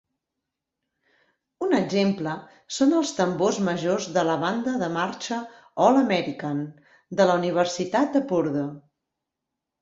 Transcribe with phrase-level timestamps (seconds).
[1.65, 2.33] Un exemple
[2.77, 5.37] són els tambors majors de la banda de marxa
[5.85, 6.65] "All-American"
[7.21, 8.67] de la Universitat de Purdue.